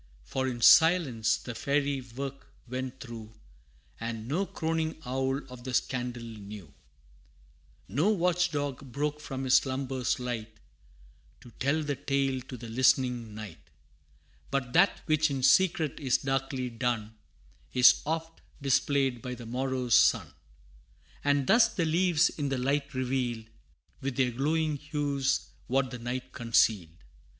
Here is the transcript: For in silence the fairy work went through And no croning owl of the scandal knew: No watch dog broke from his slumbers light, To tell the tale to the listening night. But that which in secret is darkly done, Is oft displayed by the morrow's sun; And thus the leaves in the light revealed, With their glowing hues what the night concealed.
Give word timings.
For 0.23 0.47
in 0.47 0.61
silence 0.61 1.37
the 1.37 1.53
fairy 1.53 2.01
work 2.01 2.47
went 2.67 2.99
through 2.99 3.33
And 3.99 4.27
no 4.27 4.47
croning 4.47 4.99
owl 5.05 5.45
of 5.47 5.63
the 5.63 5.75
scandal 5.75 6.23
knew: 6.23 6.73
No 7.87 8.09
watch 8.09 8.49
dog 8.49 8.91
broke 8.91 9.19
from 9.19 9.43
his 9.43 9.53
slumbers 9.57 10.19
light, 10.19 10.57
To 11.41 11.51
tell 11.59 11.83
the 11.83 11.95
tale 11.95 12.41
to 12.47 12.57
the 12.57 12.67
listening 12.67 13.35
night. 13.35 13.59
But 14.49 14.73
that 14.73 15.01
which 15.05 15.29
in 15.29 15.43
secret 15.43 15.99
is 15.99 16.17
darkly 16.17 16.71
done, 16.71 17.13
Is 17.71 18.01
oft 18.03 18.41
displayed 18.59 19.21
by 19.21 19.35
the 19.35 19.45
morrow's 19.45 19.93
sun; 19.99 20.33
And 21.23 21.45
thus 21.45 21.67
the 21.71 21.85
leaves 21.85 22.29
in 22.29 22.49
the 22.49 22.57
light 22.57 22.95
revealed, 22.95 23.45
With 23.99 24.15
their 24.15 24.31
glowing 24.31 24.77
hues 24.77 25.49
what 25.67 25.91
the 25.91 25.99
night 25.99 26.31
concealed. 26.31 27.03